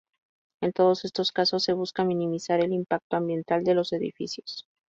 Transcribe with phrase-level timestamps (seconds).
[0.63, 4.65] En todos estos casos se busca minimizar el impacto ambiental de los edificios.